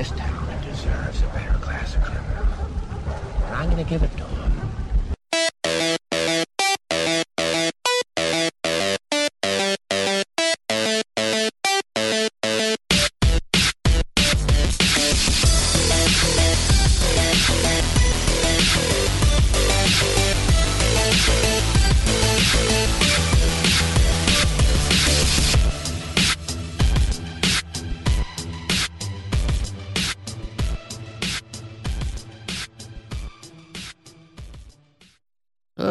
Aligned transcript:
This 0.00 0.12
town 0.12 0.48
deserves 0.62 1.20
a 1.20 1.26
better 1.26 1.58
class 1.58 1.94
of 1.94 2.00
criminals. 2.00 2.48
And 3.44 3.54
I'm 3.54 3.68
gonna 3.68 3.84
give 3.84 4.02
it 4.02 4.10
to 4.12 4.24
them. 4.24 4.89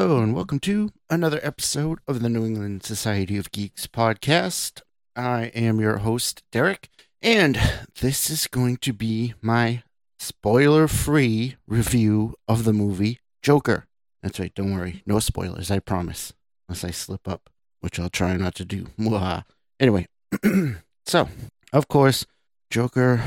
Hello, 0.10 0.24
and 0.24 0.34
welcome 0.34 0.60
to 0.62 0.90
another 1.08 1.40
episode 1.44 2.00
of 2.08 2.24
the 2.24 2.30
New 2.30 2.44
England 2.44 2.82
Society 2.82 3.38
of 3.38 3.52
Geeks 3.52 3.86
podcast. 3.86 4.82
I 5.16 5.52
am 5.54 5.80
your 5.80 5.98
host, 5.98 6.42
Derek, 6.52 6.90
and 7.22 7.60
this 8.02 8.32
is 8.32 8.48
going 8.48 8.78
to 8.78 8.92
be 8.92 9.36
my 9.40 9.84
spoiler 10.18 10.88
free 10.88 11.58
review 11.68 12.34
of 12.48 12.64
the 12.64 12.74
movie 12.74 13.20
Joker. 13.44 13.86
That's 14.24 14.40
right, 14.40 14.52
don't 14.56 14.74
worry, 14.74 15.04
no 15.06 15.20
spoilers, 15.20 15.70
I 15.70 15.78
promise, 15.78 16.34
unless 16.68 16.84
I 16.84 16.90
slip 16.90 17.28
up, 17.28 17.52
which 17.82 18.00
I'll 18.00 18.10
try 18.10 18.36
not 18.36 18.56
to 18.56 18.66
do. 18.66 18.88
Anyway, 19.80 20.08
so, 21.06 21.30
of 21.72 21.88
course, 21.88 22.26
Joker 22.72 23.22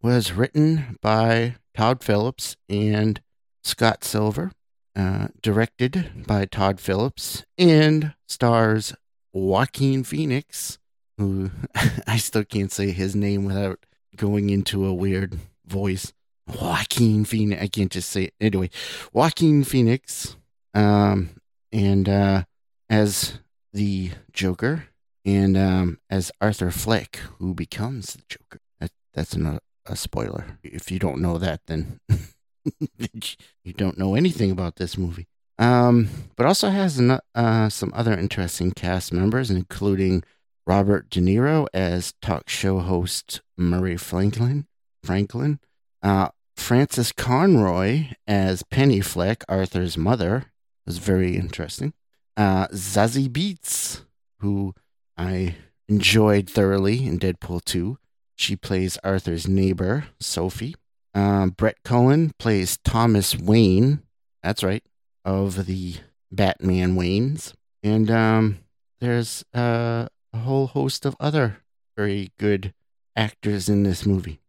was 0.00 0.30
written 0.30 0.96
by 1.02 1.56
Todd 1.76 2.04
Phillips 2.04 2.56
and 2.68 3.20
Scott 3.64 4.04
Silver 4.04 4.52
uh, 4.96 5.28
directed 5.42 6.26
by 6.26 6.44
Todd 6.44 6.80
Phillips 6.80 7.44
and 7.58 8.14
stars 8.26 8.94
Joaquin 9.32 10.04
Phoenix, 10.04 10.78
who 11.18 11.50
I 12.06 12.16
still 12.16 12.44
can't 12.44 12.72
say 12.72 12.90
his 12.90 13.14
name 13.14 13.44
without 13.44 13.84
going 14.16 14.50
into 14.50 14.86
a 14.86 14.94
weird 14.94 15.38
voice. 15.66 16.12
Joaquin 16.46 17.24
Phoenix. 17.24 17.62
I 17.62 17.68
can't 17.68 17.92
just 17.92 18.10
say 18.10 18.24
it. 18.24 18.34
Anyway, 18.40 18.70
Joaquin 19.12 19.62
Phoenix, 19.62 20.36
um, 20.74 21.30
and 21.72 22.08
uh, 22.08 22.44
as 22.88 23.38
the 23.72 24.10
Joker, 24.32 24.88
and 25.24 25.56
um, 25.56 25.98
as 26.08 26.32
Arthur 26.40 26.70
Fleck, 26.70 27.16
who 27.38 27.54
becomes 27.54 28.14
the 28.14 28.22
Joker. 28.28 28.60
That, 28.80 28.90
that's 29.14 29.36
not 29.36 29.62
a 29.86 29.96
spoiler. 29.96 30.58
If 30.62 30.90
you 30.90 30.98
don't 30.98 31.20
know 31.20 31.38
that, 31.38 31.60
then 31.66 32.00
you 33.64 33.72
don't 33.72 33.98
know 33.98 34.14
anything 34.14 34.50
about 34.50 34.76
this 34.76 34.96
movie. 34.98 35.26
Um, 35.58 36.08
but 36.36 36.46
also 36.46 36.70
has 36.70 36.98
an, 36.98 37.18
uh, 37.34 37.68
some 37.68 37.92
other 37.94 38.14
interesting 38.14 38.72
cast 38.72 39.12
members, 39.12 39.50
including 39.50 40.22
Robert 40.66 41.10
De 41.10 41.20
Niro 41.20 41.66
as 41.74 42.14
talk 42.22 42.48
show 42.48 42.78
host 42.78 43.42
Murray 43.56 43.96
Franklin, 43.96 44.66
Franklin, 45.02 45.60
uh, 46.02 46.28
Frances 46.56 47.12
Conroy 47.12 48.08
as 48.26 48.62
Penny 48.62 49.00
Fleck, 49.00 49.44
Arthur's 49.48 49.96
mother, 49.96 50.46
was 50.86 50.98
very 50.98 51.36
interesting. 51.36 51.92
Uh, 52.36 52.68
Zazie 52.68 53.28
Beetz, 53.28 54.02
who 54.38 54.74
I 55.16 55.56
enjoyed 55.88 56.48
thoroughly 56.48 57.06
in 57.06 57.18
Deadpool 57.18 57.64
2. 57.64 57.98
She 58.36 58.56
plays 58.56 58.98
Arthur's 59.04 59.46
neighbor, 59.46 60.06
Sophie. 60.18 60.74
Um, 61.14 61.50
Brett 61.50 61.82
Cullen 61.84 62.32
plays 62.38 62.78
Thomas 62.84 63.36
Wayne. 63.36 64.02
That's 64.42 64.62
right, 64.62 64.84
of 65.24 65.66
the 65.66 65.96
Batman 66.30 66.96
Waynes. 66.96 67.52
And 67.82 68.10
um, 68.10 68.58
there's 69.00 69.44
uh, 69.54 70.06
a 70.32 70.38
whole 70.38 70.68
host 70.68 71.04
of 71.04 71.16
other 71.18 71.58
very 71.96 72.30
good 72.38 72.72
actors 73.16 73.68
in 73.68 73.82
this 73.82 74.06
movie. 74.06 74.40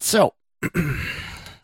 So, 0.00 0.34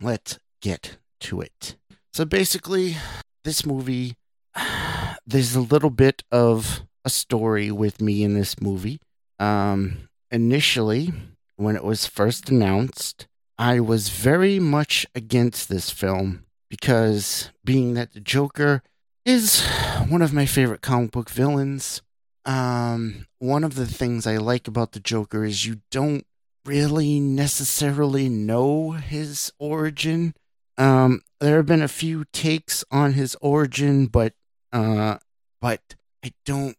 let's 0.00 0.39
get 0.61 0.99
to 1.21 1.41
it. 1.41 1.77
So, 2.12 2.25
basically, 2.25 2.97
this 3.44 3.65
movie, 3.65 4.17
there's 5.27 5.55
a 5.55 5.61
little 5.61 5.91
bit 5.91 6.23
of 6.33 6.83
a 7.05 7.11
story 7.11 7.71
with 7.71 8.00
me 8.00 8.23
in 8.23 8.34
this 8.34 8.61
movie. 8.61 9.00
Um, 9.39 10.09
initially, 10.31 11.12
when 11.56 11.77
it 11.77 11.84
was 11.84 12.06
first 12.06 12.49
announced, 12.49 13.27
I 13.59 13.81
was 13.81 14.09
very 14.09 14.59
much 14.59 15.07
against 15.15 15.69
this 15.69 15.91
film 15.91 16.45
because 16.69 17.51
being 17.65 17.95
that 17.95 18.13
the 18.13 18.21
Joker 18.21 18.83
is 19.25 19.65
one 20.09 20.23
of 20.23 20.33
my 20.33 20.45
favorite 20.45 20.83
comic 20.83 21.13
book 21.13 21.31
villains, 21.31 22.03
um, 22.45 23.27
one 23.39 23.65
of 23.65 23.75
the 23.75 23.87
things 23.87 24.27
I 24.27 24.37
like 24.37 24.67
about 24.69 24.93
the 24.93 25.01
Joker 25.01 25.45
is 25.45 25.67
you 25.67 25.81
don't 25.91 26.27
really 26.65 27.21
necessarily 27.21 28.29
know 28.29 28.93
his 28.93 29.53
origin. 29.59 30.35
Um, 30.77 31.23
there 31.41 31.57
have 31.57 31.67
been 31.67 31.83
a 31.83 31.89
few 31.89 32.25
takes 32.33 32.85
on 32.91 33.13
his 33.13 33.37
origin, 33.41 34.07
but 34.07 34.35
uh, 34.73 35.19
but 35.61 35.81
I 36.25 36.33
don't. 36.45 36.77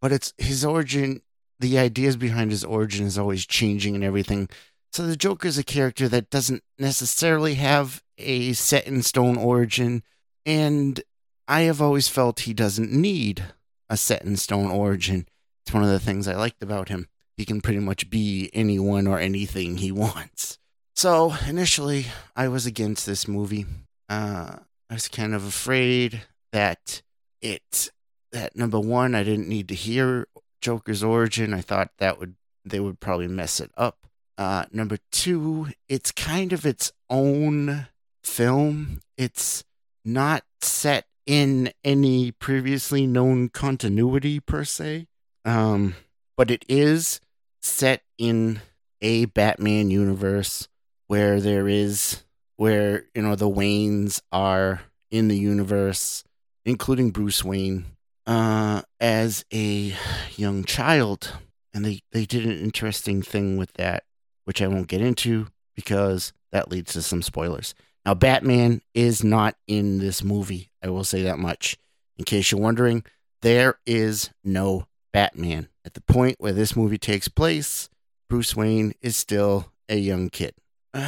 But 0.00 0.12
it's 0.12 0.32
his 0.38 0.64
origin. 0.64 1.20
The 1.58 1.78
ideas 1.78 2.16
behind 2.16 2.52
his 2.52 2.64
origin 2.64 3.04
is 3.06 3.18
always 3.18 3.44
changing 3.44 3.94
and 3.94 4.02
everything. 4.02 4.48
So 4.92 5.06
the 5.06 5.16
Joker 5.16 5.46
is 5.46 5.58
a 5.58 5.64
character 5.64 6.08
that 6.08 6.30
doesn't 6.30 6.64
necessarily 6.78 7.54
have 7.54 8.02
a 8.18 8.52
set 8.54 8.86
in 8.86 9.02
stone 9.02 9.36
origin, 9.36 10.02
and 10.44 11.00
I 11.46 11.62
have 11.62 11.80
always 11.80 12.08
felt 12.08 12.40
he 12.40 12.54
doesn't 12.54 12.92
need 12.92 13.44
a 13.88 13.96
set 13.96 14.24
in 14.24 14.36
stone 14.36 14.70
origin. 14.70 15.26
It's 15.64 15.72
one 15.72 15.84
of 15.84 15.90
the 15.90 16.00
things 16.00 16.26
I 16.26 16.34
liked 16.34 16.62
about 16.62 16.88
him. 16.88 17.08
He 17.36 17.44
can 17.44 17.60
pretty 17.60 17.78
much 17.78 18.10
be 18.10 18.50
anyone 18.52 19.06
or 19.06 19.18
anything 19.18 19.76
he 19.76 19.92
wants. 19.92 20.58
So 20.94 21.34
initially, 21.46 22.06
I 22.36 22.48
was 22.48 22.66
against 22.66 23.06
this 23.06 23.26
movie. 23.28 23.66
Uh, 24.08 24.56
I 24.90 24.94
was 24.94 25.08
kind 25.08 25.34
of 25.34 25.46
afraid 25.46 26.22
that 26.52 27.02
it 27.40 27.90
that 28.32 28.56
number 28.56 28.78
one, 28.78 29.14
I 29.14 29.22
didn't 29.22 29.48
need 29.48 29.68
to 29.68 29.74
hear 29.74 30.26
Joker's 30.60 31.02
origin. 31.02 31.54
I 31.54 31.60
thought 31.60 31.90
that 31.98 32.18
would 32.18 32.34
they 32.64 32.80
would 32.80 33.00
probably 33.00 33.28
mess 33.28 33.60
it 33.60 33.70
up. 33.76 34.06
Uh, 34.40 34.64
number 34.72 34.96
two, 35.12 35.68
it's 35.86 36.10
kind 36.10 36.54
of 36.54 36.64
its 36.64 36.92
own 37.10 37.88
film. 38.24 39.02
It's 39.18 39.64
not 40.02 40.44
set 40.62 41.04
in 41.26 41.70
any 41.84 42.32
previously 42.32 43.06
known 43.06 43.50
continuity 43.50 44.40
per 44.40 44.64
se, 44.64 45.08
um, 45.44 45.94
but 46.38 46.50
it 46.50 46.64
is 46.70 47.20
set 47.60 48.00
in 48.16 48.62
a 49.02 49.26
Batman 49.26 49.90
universe 49.90 50.68
where 51.06 51.38
there 51.38 51.68
is 51.68 52.24
where 52.56 53.04
you 53.14 53.20
know 53.20 53.34
the 53.34 53.50
Waynes 53.50 54.22
are 54.32 54.80
in 55.10 55.28
the 55.28 55.36
universe, 55.36 56.24
including 56.64 57.10
Bruce 57.10 57.44
Wayne, 57.44 57.84
uh, 58.26 58.80
as 58.98 59.44
a 59.52 59.94
young 60.36 60.64
child, 60.64 61.34
and 61.74 61.84
they 61.84 62.00
they 62.12 62.24
did 62.24 62.46
an 62.46 62.58
interesting 62.58 63.20
thing 63.20 63.58
with 63.58 63.74
that 63.74 64.04
which 64.50 64.60
I 64.60 64.66
won't 64.66 64.88
get 64.88 65.00
into 65.00 65.46
because 65.76 66.32
that 66.50 66.72
leads 66.72 66.94
to 66.94 67.02
some 67.02 67.22
spoilers. 67.22 67.72
Now, 68.04 68.14
Batman 68.14 68.82
is 68.94 69.22
not 69.22 69.54
in 69.68 69.98
this 69.98 70.24
movie. 70.24 70.72
I 70.82 70.88
will 70.90 71.04
say 71.04 71.22
that 71.22 71.38
much. 71.38 71.78
In 72.18 72.24
case 72.24 72.50
you're 72.50 72.60
wondering, 72.60 73.04
there 73.42 73.78
is 73.86 74.30
no 74.42 74.88
Batman. 75.12 75.68
At 75.84 75.94
the 75.94 76.00
point 76.00 76.40
where 76.40 76.52
this 76.52 76.74
movie 76.74 76.98
takes 76.98 77.28
place, 77.28 77.88
Bruce 78.28 78.56
Wayne 78.56 78.92
is 79.00 79.16
still 79.16 79.70
a 79.88 79.94
young 79.96 80.30
kid. 80.30 80.54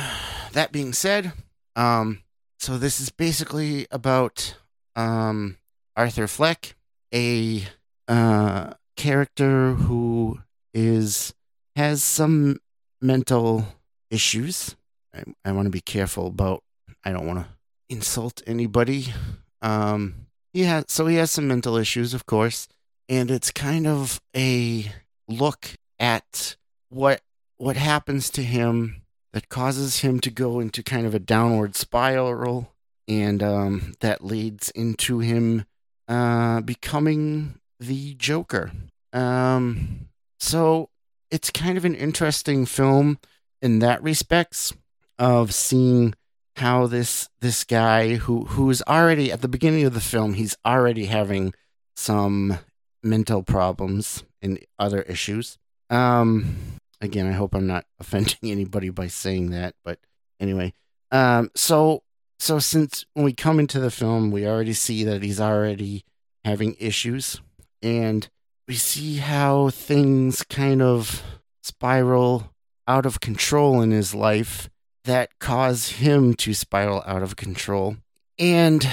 That 0.52 0.70
being 0.70 0.92
said, 0.92 1.32
um, 1.74 2.22
so 2.60 2.78
this 2.78 3.00
is 3.00 3.10
basically 3.10 3.88
about 3.90 4.54
um, 4.94 5.56
Arthur 5.96 6.28
Fleck, 6.28 6.76
a 7.12 7.64
uh, 8.06 8.74
character 8.96 9.72
who 9.72 10.38
is 10.72 11.34
has 11.74 12.04
some 12.04 12.60
mental 13.02 13.66
issues. 14.10 14.76
I, 15.14 15.24
I 15.44 15.52
want 15.52 15.66
to 15.66 15.70
be 15.70 15.80
careful 15.80 16.28
about. 16.28 16.62
I 17.04 17.12
don't 17.12 17.26
want 17.26 17.40
to 17.40 17.46
insult 17.88 18.42
anybody. 18.46 19.12
Um, 19.60 20.26
yeah, 20.52 20.82
so 20.88 21.06
he 21.06 21.16
has 21.16 21.30
some 21.30 21.48
mental 21.48 21.76
issues, 21.76 22.14
of 22.14 22.26
course, 22.26 22.68
and 23.08 23.30
it's 23.30 23.50
kind 23.50 23.86
of 23.86 24.20
a 24.36 24.90
look 25.28 25.70
at 25.98 26.56
what 26.88 27.22
what 27.56 27.76
happens 27.76 28.28
to 28.30 28.42
him 28.42 29.02
that 29.32 29.48
causes 29.48 30.00
him 30.00 30.20
to 30.20 30.30
go 30.30 30.60
into 30.60 30.82
kind 30.82 31.06
of 31.06 31.14
a 31.14 31.18
downward 31.18 31.74
spiral, 31.74 32.72
and 33.08 33.42
um, 33.42 33.94
that 34.00 34.24
leads 34.24 34.70
into 34.70 35.20
him 35.20 35.64
uh, 36.08 36.60
becoming 36.60 37.58
the 37.80 38.14
Joker. 38.14 38.72
Um, 39.12 40.08
so 40.38 40.90
it's 41.32 41.50
kind 41.50 41.76
of 41.76 41.84
an 41.84 41.94
interesting 41.96 42.66
film 42.66 43.18
in 43.60 43.80
that 43.80 44.02
respects. 44.02 44.72
of 45.18 45.52
seeing 45.52 46.14
how 46.56 46.86
this 46.86 47.28
this 47.40 47.64
guy 47.64 48.16
who 48.16 48.44
who 48.44 48.68
is 48.70 48.82
already 48.86 49.32
at 49.32 49.40
the 49.40 49.48
beginning 49.48 49.84
of 49.84 49.94
the 49.94 50.00
film 50.00 50.34
he's 50.34 50.56
already 50.66 51.06
having 51.06 51.54
some 51.96 52.58
mental 53.02 53.42
problems 53.42 54.24
and 54.40 54.58
other 54.78 55.02
issues. 55.02 55.58
Um, 55.90 56.56
again, 57.00 57.26
I 57.26 57.32
hope 57.32 57.54
I'm 57.54 57.66
not 57.66 57.84
offending 58.00 58.50
anybody 58.50 58.90
by 58.90 59.06
saying 59.06 59.50
that, 59.50 59.74
but 59.84 59.98
anyway, 60.40 60.74
um, 61.10 61.50
so 61.54 62.02
so 62.38 62.58
since 62.58 63.04
when 63.14 63.24
we 63.24 63.32
come 63.32 63.60
into 63.60 63.78
the 63.80 63.90
film, 63.90 64.30
we 64.30 64.46
already 64.46 64.72
see 64.72 65.04
that 65.04 65.22
he's 65.22 65.40
already 65.40 66.04
having 66.44 66.74
issues, 66.78 67.40
and 67.80 68.28
we 68.66 68.74
see 68.74 69.16
how 69.16 69.70
things 69.70 70.42
kind 70.42 70.82
of 70.82 71.22
spiral 71.62 72.52
out 72.86 73.06
of 73.06 73.20
control 73.20 73.80
in 73.80 73.90
his 73.90 74.14
life 74.14 74.68
that 75.04 75.38
cause 75.38 75.90
him 75.90 76.34
to 76.34 76.54
spiral 76.54 77.02
out 77.06 77.22
of 77.22 77.36
control. 77.36 77.96
And 78.38 78.88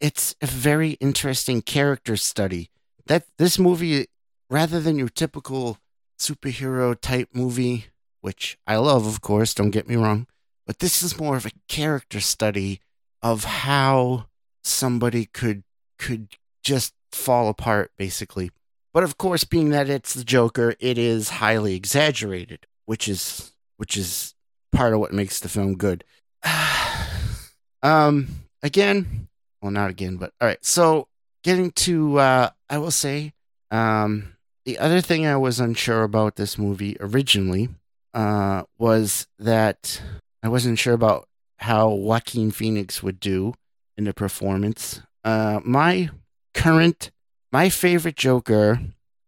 it's 0.00 0.34
a 0.40 0.46
very 0.46 0.92
interesting 0.92 1.62
character 1.62 2.16
study. 2.16 2.70
That 3.06 3.26
this 3.38 3.58
movie, 3.58 4.06
rather 4.50 4.80
than 4.80 4.98
your 4.98 5.08
typical 5.08 5.78
superhero 6.18 6.98
type 7.00 7.28
movie, 7.32 7.86
which 8.20 8.58
I 8.66 8.76
love, 8.76 9.06
of 9.06 9.20
course, 9.20 9.54
don't 9.54 9.70
get 9.70 9.88
me 9.88 9.96
wrong, 9.96 10.26
but 10.66 10.80
this 10.80 11.02
is 11.02 11.18
more 11.18 11.36
of 11.36 11.46
a 11.46 11.52
character 11.68 12.20
study 12.20 12.80
of 13.22 13.44
how 13.44 14.26
somebody 14.64 15.26
could 15.26 15.62
could 15.98 16.36
just 16.62 16.92
fall 17.12 17.48
apart 17.48 17.92
basically. 17.96 18.50
But 18.96 19.04
of 19.04 19.18
course, 19.18 19.44
being 19.44 19.68
that 19.72 19.90
it's 19.90 20.14
the 20.14 20.24
Joker, 20.24 20.74
it 20.80 20.96
is 20.96 21.28
highly 21.28 21.74
exaggerated, 21.74 22.66
which 22.86 23.08
is 23.08 23.52
which 23.76 23.94
is 23.94 24.34
part 24.72 24.94
of 24.94 25.00
what 25.00 25.12
makes 25.12 25.38
the 25.38 25.50
film 25.50 25.76
good. 25.76 26.02
um 27.82 28.46
again, 28.62 29.28
well 29.60 29.70
not 29.70 29.90
again, 29.90 30.16
but 30.16 30.32
all 30.40 30.48
right. 30.48 30.64
So, 30.64 31.08
getting 31.42 31.72
to 31.72 32.18
uh 32.20 32.50
I 32.70 32.78
will 32.78 32.90
say 32.90 33.34
um 33.70 34.32
the 34.64 34.78
other 34.78 35.02
thing 35.02 35.26
I 35.26 35.36
was 35.36 35.60
unsure 35.60 36.02
about 36.02 36.36
this 36.36 36.56
movie 36.56 36.96
originally 36.98 37.68
uh 38.14 38.62
was 38.78 39.26
that 39.38 40.00
I 40.42 40.48
wasn't 40.48 40.78
sure 40.78 40.94
about 40.94 41.28
how 41.58 41.90
Joaquin 41.90 42.50
Phoenix 42.50 43.02
would 43.02 43.20
do 43.20 43.52
in 43.98 44.04
the 44.04 44.14
performance. 44.14 45.02
Uh, 45.22 45.60
my 45.62 46.08
current, 46.54 47.10
my 47.56 47.70
favorite 47.70 48.16
Joker 48.16 48.78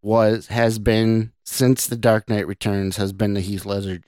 was 0.02 0.48
has 0.48 0.78
been 0.78 1.32
since 1.46 1.86
The 1.86 1.96
Dark 1.96 2.28
Knight 2.28 2.46
Returns 2.46 2.98
has 2.98 3.14
been 3.14 3.32
the 3.32 3.40
Heath 3.40 3.64
Ledger 3.64 4.02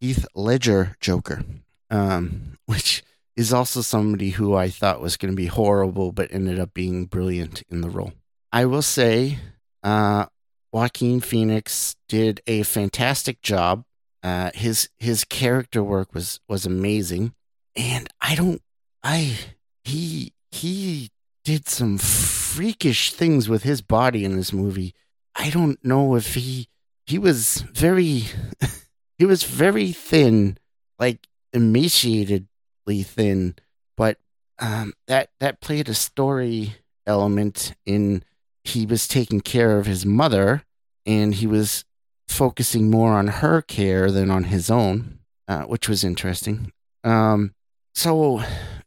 Heath 0.00 0.24
Ledger 0.34 0.96
Joker, 1.00 1.44
um, 1.90 2.56
which 2.66 3.04
is 3.36 3.52
also 3.52 3.82
somebody 3.82 4.30
who 4.30 4.54
I 4.54 4.70
thought 4.70 5.02
was 5.02 5.18
going 5.18 5.34
to 5.34 5.36
be 5.36 5.48
horrible, 5.48 6.12
but 6.12 6.32
ended 6.32 6.58
up 6.58 6.72
being 6.72 7.04
brilliant 7.04 7.62
in 7.68 7.82
the 7.82 7.90
role. 7.90 8.14
I 8.50 8.64
will 8.64 8.80
say, 8.80 9.38
uh, 9.82 10.24
Joaquin 10.72 11.20
Phoenix 11.20 11.94
did 12.08 12.40
a 12.46 12.62
fantastic 12.62 13.42
job 13.42 13.84
uh, 14.22 14.50
his 14.54 14.88
his 14.98 15.24
character 15.24 15.84
work 15.84 16.14
was 16.14 16.40
was 16.48 16.64
amazing, 16.64 17.34
and 17.76 18.08
I 18.18 18.34
don't 18.34 18.62
I 19.04 19.36
he 19.84 20.32
he 20.50 21.10
did 21.44 21.68
some 21.68 21.98
freakish 21.98 23.12
things 23.12 23.48
with 23.48 23.62
his 23.62 23.82
body 23.82 24.24
in 24.24 24.36
this 24.36 24.52
movie. 24.52 24.94
I 25.34 25.50
don't 25.50 25.82
know 25.84 26.14
if 26.14 26.34
he 26.34 26.68
he 27.06 27.18
was 27.18 27.64
very 27.72 28.24
he 29.18 29.24
was 29.24 29.42
very 29.42 29.92
thin, 29.92 30.58
like 30.98 31.26
emaciatedly 31.54 33.04
thin, 33.04 33.54
but 33.96 34.18
um, 34.58 34.92
that 35.06 35.30
that 35.40 35.60
played 35.60 35.88
a 35.88 35.94
story 35.94 36.76
element 37.06 37.74
in 37.84 38.22
he 38.64 38.86
was 38.86 39.08
taking 39.08 39.40
care 39.40 39.78
of 39.78 39.86
his 39.86 40.06
mother 40.06 40.62
and 41.04 41.34
he 41.34 41.46
was 41.46 41.84
focusing 42.28 42.90
more 42.90 43.12
on 43.12 43.26
her 43.28 43.60
care 43.60 44.10
than 44.10 44.30
on 44.30 44.44
his 44.44 44.70
own, 44.70 45.18
uh, 45.48 45.62
which 45.62 45.88
was 45.88 46.04
interesting. 46.04 46.72
Um, 47.04 47.54
so, 47.94 48.42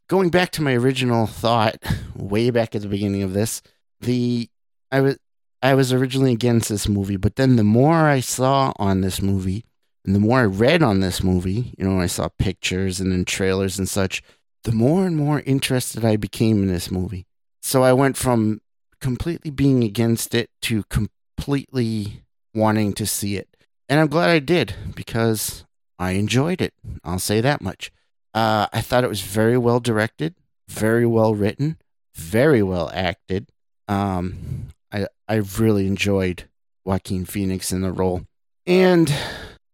going 0.07 0.29
back 0.29 0.51
to 0.51 0.61
my 0.61 0.73
original 0.73 1.25
thought, 1.25 1.77
way 2.15 2.49
back 2.49 2.75
at 2.75 2.81
the 2.81 2.87
beginning 2.87 3.23
of 3.23 3.33
this, 3.33 3.61
the 3.99 4.49
I 4.91 5.01
was 5.01 5.17
I 5.61 5.73
was 5.73 5.91
originally 5.91 6.31
against 6.31 6.69
this 6.69 6.87
movie, 6.87 7.17
but 7.17 7.37
then 7.37 7.55
the 7.55 7.63
more 7.63 8.07
I 8.07 8.19
saw 8.19 8.71
on 8.77 9.01
this 9.01 9.21
movie, 9.21 9.65
and 10.05 10.13
the 10.13 10.19
more 10.19 10.39
I 10.41 10.45
read 10.45 10.83
on 10.83 10.99
this 10.99 11.23
movie, 11.23 11.73
you 11.77 11.85
know, 11.85 11.99
I 11.99 12.05
saw 12.05 12.29
pictures 12.37 12.99
and 12.99 13.11
then 13.11 13.25
trailers 13.25 13.79
and 13.79 13.89
such, 13.89 14.21
the 14.63 14.71
more 14.71 15.07
and 15.07 15.17
more 15.17 15.41
interested 15.41 16.05
I 16.05 16.17
became 16.17 16.61
in 16.61 16.67
this 16.67 16.91
movie. 16.91 17.25
So 17.63 17.81
I 17.81 17.93
went 17.93 18.15
from 18.15 18.61
completely 19.01 19.49
being 19.49 19.83
against 19.83 20.35
it 20.35 20.51
to 20.63 20.83
completely 20.83 22.21
wanting 22.53 22.93
to 22.93 23.07
see 23.07 23.35
it. 23.37 23.57
And 23.89 23.99
I'm 23.99 24.07
glad 24.07 24.29
I 24.29 24.39
did 24.39 24.75
because 24.95 25.65
I 25.97 26.11
enjoyed 26.11 26.61
it. 26.61 26.73
I'll 27.03 27.19
say 27.19 27.41
that 27.41 27.61
much. 27.61 27.91
Uh, 28.35 28.67
I 28.73 28.81
thought 28.81 29.05
it 29.05 29.09
was 29.09 29.21
very 29.21 29.57
well 29.57 29.79
directed, 29.79 30.35
very 30.67 31.05
well 31.05 31.33
written, 31.33 31.77
very 32.13 32.61
well 32.61 32.91
acted. 32.93 33.47
Um, 33.87 34.67
I 34.91 35.07
I 35.27 35.35
really 35.57 35.87
enjoyed 35.87 36.43
Joaquin 36.83 37.23
Phoenix 37.23 37.71
in 37.71 37.79
the 37.81 37.93
role, 37.93 38.27
and 38.67 39.11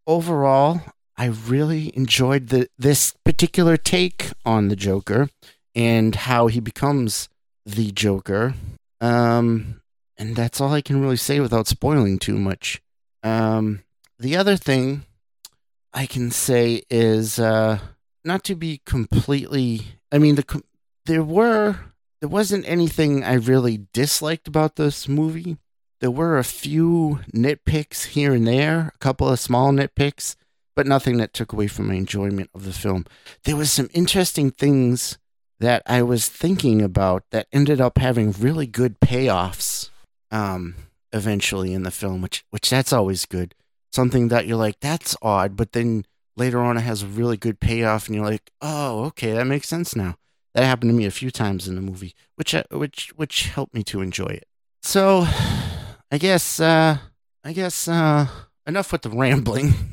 overall, 0.05 0.81
I 1.17 1.25
really 1.25 1.91
enjoyed 1.97 2.49
the 2.49 2.69
this 2.77 3.15
particular 3.25 3.77
take 3.77 4.29
on 4.45 4.67
the 4.67 4.75
Joker 4.75 5.29
and 5.73 6.13
how 6.13 6.45
he 6.45 6.59
becomes 6.59 7.29
the 7.65 7.91
Joker. 7.91 8.53
Um, 8.99 9.81
and 10.17 10.35
that's 10.35 10.61
all 10.61 10.71
I 10.71 10.81
can 10.81 11.01
really 11.01 11.17
say 11.17 11.39
without 11.39 11.67
spoiling 11.67 12.19
too 12.19 12.37
much. 12.37 12.79
Um, 13.23 13.81
the 14.19 14.35
other 14.35 14.55
thing 14.55 15.03
I 15.93 16.05
can 16.05 16.29
say 16.29 16.83
is 16.91 17.39
uh, 17.39 17.79
not 18.23 18.43
to 18.45 18.55
be 18.55 18.81
completely. 18.85 19.81
I 20.11 20.17
mean, 20.17 20.35
the 20.35 20.63
there 21.05 21.23
were 21.23 21.77
there 22.19 22.29
wasn't 22.29 22.67
anything 22.67 23.23
I 23.23 23.33
really 23.33 23.87
disliked 23.93 24.47
about 24.47 24.75
this 24.75 25.07
movie. 25.07 25.57
There 25.99 26.11
were 26.11 26.37
a 26.37 26.43
few 26.43 27.19
nitpicks 27.33 28.07
here 28.07 28.33
and 28.33 28.47
there, 28.47 28.91
a 28.95 28.97
couple 28.99 29.29
of 29.29 29.39
small 29.39 29.71
nitpicks, 29.71 30.35
but 30.75 30.87
nothing 30.87 31.17
that 31.17 31.33
took 31.33 31.53
away 31.53 31.67
from 31.67 31.87
my 31.87 31.95
enjoyment 31.95 32.49
of 32.55 32.65
the 32.65 32.73
film. 32.73 33.05
There 33.43 33.55
was 33.55 33.71
some 33.71 33.89
interesting 33.93 34.51
things 34.51 35.17
that 35.59 35.83
I 35.85 36.01
was 36.01 36.27
thinking 36.27 36.81
about 36.81 37.23
that 37.31 37.47
ended 37.51 37.79
up 37.79 37.99
having 37.99 38.31
really 38.31 38.65
good 38.65 38.99
payoffs 38.99 39.89
um, 40.31 40.75
eventually 41.13 41.73
in 41.73 41.83
the 41.83 41.91
film, 41.91 42.21
which 42.21 42.43
which 42.49 42.69
that's 42.69 42.93
always 42.93 43.25
good. 43.25 43.53
Something 43.91 44.29
that 44.29 44.47
you're 44.47 44.57
like, 44.57 44.79
that's 44.79 45.17
odd, 45.21 45.55
but 45.55 45.73
then 45.73 46.05
later 46.35 46.59
on 46.59 46.77
it 46.77 46.81
has 46.81 47.03
a 47.03 47.07
really 47.07 47.37
good 47.37 47.59
payoff, 47.59 48.07
and 48.07 48.15
you're 48.15 48.25
like, 48.25 48.51
oh, 48.61 49.05
okay, 49.05 49.33
that 49.33 49.47
makes 49.47 49.67
sense 49.67 49.95
now. 49.95 50.15
That 50.53 50.65
happened 50.65 50.91
to 50.91 50.97
me 50.97 51.05
a 51.05 51.11
few 51.11 51.31
times 51.31 51.67
in 51.67 51.75
the 51.75 51.81
movie, 51.81 52.13
which 52.35 52.53
uh, 52.53 52.63
which 52.71 53.13
which 53.15 53.43
helped 53.47 53.73
me 53.73 53.83
to 53.83 54.01
enjoy 54.01 54.27
it. 54.27 54.47
So, 54.81 55.25
I 56.11 56.17
guess 56.17 56.59
uh, 56.59 56.97
I 57.43 57.53
guess 57.53 57.87
uh, 57.87 58.27
enough 58.65 58.91
with 58.91 59.01
the 59.03 59.09
rambling. 59.09 59.73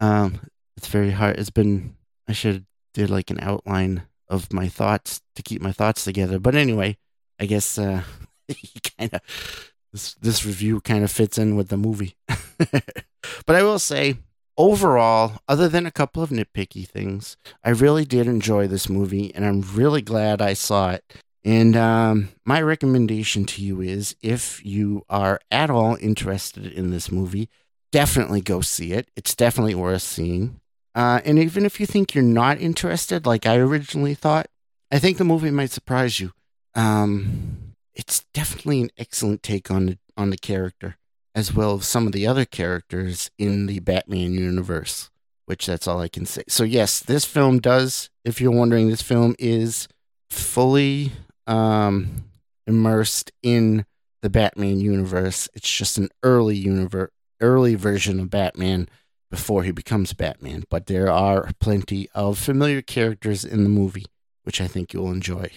Um, 0.00 0.38
it's 0.76 0.86
very 0.86 1.10
hard. 1.10 1.40
It's 1.40 1.50
been 1.50 1.96
I 2.28 2.32
should 2.32 2.66
did 2.94 3.10
like 3.10 3.32
an 3.32 3.40
outline 3.40 4.04
of 4.28 4.52
my 4.52 4.68
thoughts 4.68 5.22
to 5.34 5.42
keep 5.42 5.60
my 5.60 5.72
thoughts 5.72 6.04
together. 6.04 6.38
But 6.38 6.54
anyway, 6.54 6.98
I 7.40 7.46
guess 7.46 7.78
uh, 7.78 8.02
kind 8.98 9.12
of 9.12 9.72
this 9.92 10.14
this 10.14 10.44
review 10.44 10.80
kind 10.80 11.04
of 11.04 11.10
fits 11.10 11.38
in 11.38 11.56
with 11.56 11.68
the 11.68 11.76
movie. 11.76 12.14
but 12.58 13.56
I 13.56 13.62
will 13.62 13.78
say, 13.78 14.18
overall, 14.58 15.38
other 15.48 15.68
than 15.68 15.86
a 15.86 15.90
couple 15.90 16.22
of 16.22 16.30
nitpicky 16.30 16.86
things, 16.86 17.38
I 17.64 17.70
really 17.70 18.04
did 18.04 18.26
enjoy 18.26 18.66
this 18.66 18.88
movie, 18.88 19.34
and 19.34 19.46
I'm 19.46 19.62
really 19.62 20.02
glad 20.02 20.42
I 20.42 20.52
saw 20.52 20.90
it. 20.90 21.04
And 21.44 21.76
um, 21.76 22.30
my 22.44 22.60
recommendation 22.60 23.46
to 23.46 23.62
you 23.62 23.80
is 23.80 24.16
if 24.20 24.62
you 24.66 25.04
are 25.08 25.40
at 25.50 25.70
all 25.70 25.96
interested 26.00 26.66
in 26.66 26.90
this 26.90 27.10
movie, 27.10 27.48
definitely 27.92 28.42
go 28.42 28.60
see 28.60 28.92
it. 28.92 29.08
It's 29.16 29.34
definitely 29.34 29.74
worth 29.74 30.02
seeing. 30.02 30.60
Uh, 30.94 31.20
and 31.24 31.38
even 31.38 31.64
if 31.64 31.78
you 31.80 31.86
think 31.86 32.14
you're 32.14 32.24
not 32.24 32.60
interested, 32.60 33.24
like 33.24 33.46
I 33.46 33.56
originally 33.56 34.14
thought, 34.14 34.48
I 34.90 34.98
think 34.98 35.16
the 35.16 35.24
movie 35.24 35.50
might 35.50 35.70
surprise 35.70 36.18
you. 36.18 36.32
Um, 36.74 37.74
it's 37.94 38.24
definitely 38.34 38.82
an 38.82 38.90
excellent 38.98 39.42
take 39.42 39.70
on 39.70 39.86
the 39.86 39.98
on 40.16 40.30
the 40.30 40.36
character, 40.36 40.96
as 41.38 41.54
well 41.54 41.76
as 41.76 41.86
some 41.86 42.04
of 42.04 42.12
the 42.12 42.26
other 42.26 42.44
characters 42.44 43.30
in 43.38 43.66
the 43.66 43.78
Batman 43.78 44.32
universe. 44.34 45.08
Which 45.46 45.66
that's 45.66 45.86
all 45.86 46.00
I 46.00 46.08
can 46.08 46.26
say. 46.26 46.42
So 46.48 46.64
yes, 46.64 46.98
this 46.98 47.24
film 47.24 47.60
does. 47.60 48.10
If 48.24 48.40
you're 48.40 48.50
wondering, 48.50 48.88
this 48.88 49.02
film 49.02 49.36
is 49.38 49.86
fully 50.28 51.12
um, 51.46 52.24
immersed 52.66 53.30
in 53.42 53.86
the 54.20 54.28
Batman 54.28 54.80
universe. 54.80 55.48
It's 55.54 55.70
just 55.70 55.96
an 55.96 56.08
early 56.22 56.56
universe, 56.56 57.12
early 57.40 57.76
version 57.76 58.18
of 58.18 58.30
Batman 58.30 58.88
before 59.30 59.62
he 59.62 59.70
becomes 59.70 60.12
Batman. 60.12 60.64
But 60.68 60.86
there 60.86 61.10
are 61.10 61.50
plenty 61.60 62.08
of 62.14 62.36
familiar 62.36 62.82
characters 62.82 63.44
in 63.44 63.62
the 63.62 63.70
movie, 63.70 64.06
which 64.42 64.60
I 64.60 64.66
think 64.66 64.92
you'll 64.92 65.12
enjoy. 65.12 65.50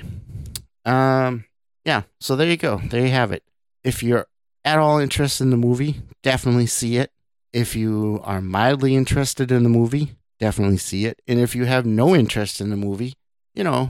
Um, 0.85 1.45
yeah, 1.83 2.03
so 2.19 2.35
there 2.35 2.47
you 2.47 2.57
go. 2.57 2.79
There 2.85 3.01
you 3.01 3.11
have 3.11 3.31
it. 3.31 3.43
If 3.83 4.03
you're 4.03 4.27
at 4.63 4.79
all 4.79 4.99
interested 4.99 5.43
in 5.43 5.49
the 5.49 5.57
movie, 5.57 6.01
definitely 6.23 6.67
see 6.67 6.97
it. 6.97 7.11
If 7.53 7.75
you 7.75 8.21
are 8.23 8.41
mildly 8.41 8.95
interested 8.95 9.51
in 9.51 9.63
the 9.63 9.69
movie, 9.69 10.15
definitely 10.39 10.77
see 10.77 11.05
it. 11.05 11.21
And 11.27 11.39
if 11.39 11.55
you 11.55 11.65
have 11.65 11.85
no 11.85 12.15
interest 12.15 12.61
in 12.61 12.69
the 12.69 12.77
movie, 12.77 13.13
you 13.53 13.63
know, 13.63 13.89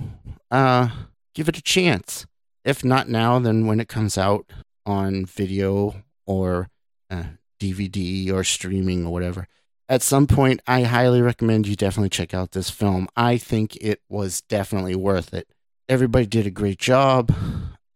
uh, 0.50 0.90
give 1.36 1.48
it 1.48 1.58
a 1.58 1.62
chance. 1.62 2.25
If 2.63 2.84
not 2.84 3.10
now, 3.10 3.40
then 3.40 3.68
when 3.68 3.80
it 3.80 3.88
comes 3.88 4.18
out 4.18 4.51
on 4.86 5.25
video 5.25 6.04
or 6.25 6.70
uh, 7.10 7.24
DVD 7.60 8.32
or 8.32 8.44
streaming 8.44 9.06
or 9.06 9.13
whatever. 9.13 9.48
At 9.88 10.01
some 10.01 10.25
point, 10.25 10.62
I 10.66 10.84
highly 10.84 11.22
recommend 11.22 11.68
you 11.68 11.75
definitely 11.75 12.10
check 12.10 12.34
out 12.34 12.51
this 12.51 12.70
film. 12.70 13.08
I 13.16 13.38
think 13.38 13.75
it 13.78 14.01
was 14.10 14.42
definitely 14.42 14.96
worth 14.96 15.34
it. 15.34 15.48
Everybody 15.90 16.25
did 16.25 16.48
a 16.48 16.51
great 16.51 16.80
job. 16.80 17.34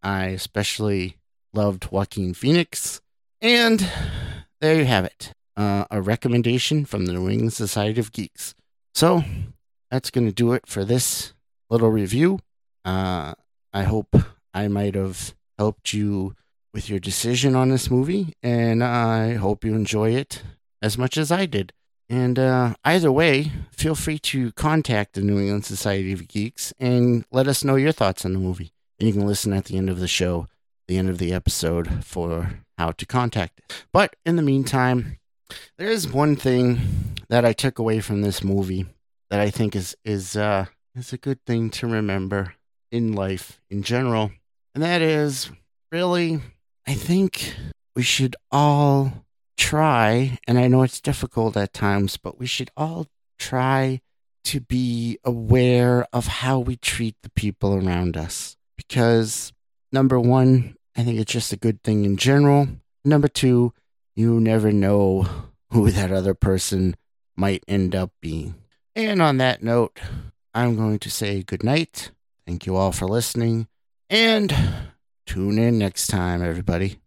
I 0.03 0.25
especially 0.25 1.17
loved 1.55 1.91
Joaquin 1.91 2.33
Phoenix. 2.33 3.01
And 3.41 3.87
there 4.61 4.75
you 4.75 4.85
have 4.85 5.05
it 5.05 5.33
uh, 5.57 5.85
a 5.89 6.01
recommendation 6.01 6.85
from 6.85 7.05
the 7.05 7.13
New 7.13 7.29
England 7.29 7.53
Society 7.53 7.99
of 7.99 8.11
Geeks. 8.11 8.55
So 8.93 9.23
that's 9.89 10.11
going 10.11 10.27
to 10.27 10.33
do 10.33 10.53
it 10.53 10.67
for 10.67 10.83
this 10.83 11.33
little 11.69 11.89
review. 11.89 12.39
Uh, 12.83 13.33
I 13.73 13.83
hope 13.83 14.15
I 14.53 14.67
might 14.67 14.95
have 14.95 15.33
helped 15.57 15.93
you 15.93 16.35
with 16.73 16.89
your 16.89 16.99
decision 16.99 17.55
on 17.55 17.69
this 17.69 17.89
movie, 17.89 18.33
and 18.43 18.83
I 18.83 19.35
hope 19.35 19.63
you 19.63 19.73
enjoy 19.75 20.11
it 20.11 20.43
as 20.81 20.97
much 20.97 21.17
as 21.17 21.31
I 21.31 21.45
did. 21.45 21.71
And 22.09 22.37
uh, 22.37 22.75
either 22.83 23.11
way, 23.11 23.51
feel 23.71 23.95
free 23.95 24.19
to 24.19 24.51
contact 24.51 25.13
the 25.13 25.21
New 25.21 25.39
England 25.39 25.65
Society 25.65 26.11
of 26.13 26.27
Geeks 26.27 26.73
and 26.79 27.25
let 27.31 27.47
us 27.47 27.63
know 27.63 27.75
your 27.75 27.91
thoughts 27.91 28.25
on 28.25 28.33
the 28.33 28.39
movie. 28.39 28.73
And 28.99 29.07
you 29.07 29.13
can 29.13 29.25
listen 29.25 29.53
at 29.53 29.65
the 29.65 29.77
end 29.77 29.89
of 29.89 29.99
the 29.99 30.07
show, 30.07 30.47
the 30.87 30.97
end 30.97 31.09
of 31.09 31.17
the 31.17 31.33
episode, 31.33 32.03
for 32.03 32.59
how 32.77 32.91
to 32.91 33.05
contact 33.05 33.59
it. 33.59 33.85
But 33.91 34.15
in 34.25 34.35
the 34.35 34.41
meantime, 34.41 35.17
there 35.77 35.89
is 35.89 36.07
one 36.07 36.35
thing 36.35 36.79
that 37.29 37.45
I 37.45 37.53
took 37.53 37.79
away 37.79 37.99
from 37.99 38.21
this 38.21 38.43
movie 38.43 38.85
that 39.29 39.39
I 39.39 39.49
think 39.49 39.75
is 39.75 39.95
is 40.03 40.35
uh, 40.35 40.65
is 40.95 41.13
a 41.13 41.17
good 41.17 41.43
thing 41.45 41.69
to 41.71 41.87
remember 41.87 42.53
in 42.91 43.13
life 43.13 43.59
in 43.69 43.83
general, 43.83 44.31
and 44.73 44.83
that 44.83 45.01
is 45.01 45.49
really 45.91 46.39
I 46.87 46.93
think 46.93 47.55
we 47.95 48.03
should 48.03 48.35
all 48.51 49.25
try, 49.57 50.37
and 50.47 50.59
I 50.59 50.67
know 50.67 50.83
it's 50.83 51.01
difficult 51.01 51.57
at 51.57 51.73
times, 51.73 52.17
but 52.17 52.37
we 52.37 52.45
should 52.45 52.69
all 52.77 53.07
try 53.39 54.01
to 54.45 54.61
be 54.61 55.17
aware 55.23 56.05
of 56.13 56.27
how 56.27 56.59
we 56.59 56.75
treat 56.75 57.15
the 57.23 57.31
people 57.31 57.73
around 57.73 58.15
us. 58.15 58.57
Because, 58.77 59.53
number 59.95 60.19
one, 60.19 60.75
I 60.95 61.03
think 61.03 61.19
it's 61.19 61.33
just 61.33 61.51
a 61.51 61.57
good 61.57 61.81
thing 61.81 62.05
in 62.05 62.17
general. 62.17 62.67
Number 63.03 63.27
two, 63.27 63.73
you 64.15 64.39
never 64.39 64.71
know 64.71 65.27
who 65.71 65.89
that 65.89 66.11
other 66.11 66.35
person 66.35 66.95
might 67.35 67.63
end 67.67 67.95
up 67.95 68.11
being. 68.21 68.53
And 68.95 69.21
on 69.21 69.37
that 69.37 69.63
note, 69.63 69.99
I'm 70.53 70.75
going 70.75 70.99
to 70.99 71.09
say 71.09 71.41
good 71.41 71.63
night. 71.63 72.11
Thank 72.45 72.67
you 72.67 72.75
all 72.75 72.91
for 72.91 73.07
listening. 73.07 73.67
And 74.09 74.53
Tune 75.25 75.57
in 75.57 75.79
next 75.79 76.07
time, 76.07 76.43
everybody. 76.43 76.99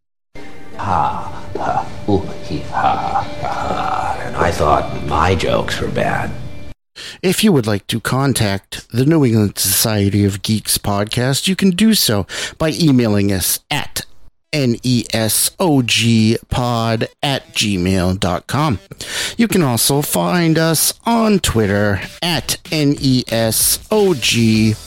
Ha, 0.77 1.47
ha, 1.57 2.05
ooh, 2.09 2.21
he, 2.45 2.59
ha, 2.61 3.23
ha. 3.41 4.21
And 4.25 4.37
I 4.37 4.51
thought 4.51 5.07
my 5.07 5.37
jokes 5.37 5.81
were 5.81 5.89
bad. 5.89 6.31
If 7.23 7.43
you 7.43 7.53
would 7.53 7.67
like 7.67 7.87
to 7.89 8.01
contact 8.01 8.89
the 8.91 9.05
New 9.05 9.25
England 9.25 9.59
Society 9.59 10.25
of 10.25 10.43
Geeks 10.43 10.79
podcast, 10.79 11.49
you 11.49 11.57
can 11.57 11.71
do 11.71 11.95
so 11.95 12.27
by 12.59 12.71
emailing 12.71 13.33
us 13.33 13.61
at 13.71 14.05
nesogpod 14.53 15.49
at 17.23 17.47
gmail.com. 17.55 18.79
You 19.37 19.49
can 19.49 19.63
also 19.63 20.03
find 20.03 20.59
us 20.59 20.95
on 21.05 21.39
Twitter 21.41 22.01
at 22.23 22.59
nesog 22.65 24.17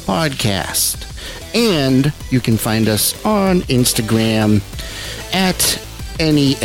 podcast. 0.06 1.08
And 1.54 2.14
you 2.30 2.40
can 2.40 2.58
find 2.58 2.88
us 2.88 3.14
on 3.26 3.62
Instagram 3.62 4.62
at 5.34 5.60
NESOGPod. 6.18 6.62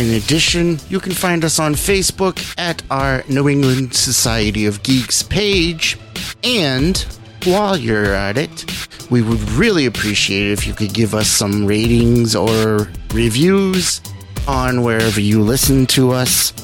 In 0.00 0.14
addition, 0.14 0.78
you 0.88 0.98
can 0.98 1.12
find 1.12 1.44
us 1.44 1.58
on 1.58 1.74
Facebook 1.74 2.54
at 2.56 2.82
our 2.90 3.22
New 3.28 3.50
England 3.50 3.92
Society 3.92 4.64
of 4.64 4.82
Geeks 4.82 5.22
page. 5.22 5.98
And 6.42 6.96
while 7.44 7.76
you're 7.76 8.14
at 8.14 8.38
it, 8.38 8.64
we 9.10 9.20
would 9.20 9.42
really 9.50 9.84
appreciate 9.84 10.48
it 10.48 10.52
if 10.52 10.66
you 10.66 10.72
could 10.72 10.94
give 10.94 11.14
us 11.14 11.28
some 11.28 11.66
ratings 11.66 12.34
or 12.34 12.88
reviews 13.12 14.00
on 14.48 14.82
wherever 14.84 15.20
you 15.20 15.42
listen 15.42 15.84
to 15.88 16.12
us. 16.12 16.54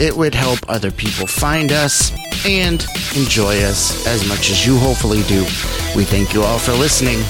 It 0.00 0.16
would 0.16 0.34
help 0.34 0.58
other 0.66 0.90
people 0.90 1.28
find 1.28 1.70
us 1.70 2.10
and 2.44 2.84
enjoy 3.14 3.62
us 3.62 4.04
as 4.08 4.28
much 4.28 4.50
as 4.50 4.66
you 4.66 4.76
hopefully 4.76 5.22
do. 5.28 5.42
We 5.94 6.02
thank 6.02 6.34
you 6.34 6.42
all 6.42 6.58
for 6.58 6.72
listening. 6.72 7.20